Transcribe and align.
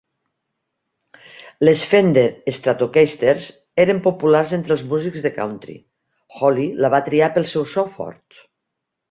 Les 1.67 1.83
Fender 1.91 2.23
Stratocasters 2.59 3.49
eren 3.83 4.01
populars 4.09 4.55
entre 4.59 4.75
els 4.77 4.85
músics 4.95 5.27
de 5.29 5.33
country; 5.37 5.77
Holly 6.41 6.67
la 6.87 6.93
va 6.97 7.03
triar 7.13 7.31
pel 7.39 7.49
seu 7.55 7.71
so 7.77 7.87
fort. 7.95 8.43